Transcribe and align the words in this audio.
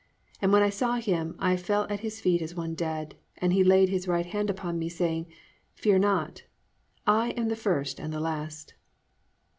And 0.41 0.51
when 0.51 0.63
I 0.63 0.71
saw 0.71 0.93
him, 0.95 1.35
I 1.37 1.55
fell 1.55 1.85
at 1.87 1.99
his 1.99 2.19
feet 2.19 2.41
as 2.41 2.55
one 2.55 2.73
dead, 2.73 3.13
and 3.37 3.53
he 3.53 3.63
laid 3.63 3.89
his 3.89 4.07
right 4.07 4.25
hand 4.25 4.49
upon 4.49 4.79
me 4.79 4.89
saying, 4.89 5.27
Fear 5.75 5.99
not; 5.99 6.41
I 7.05 7.33
am 7.37 7.49
the 7.49 7.55
first 7.55 7.99
and 7.99 8.11
the 8.11 8.19
last." 8.19 8.73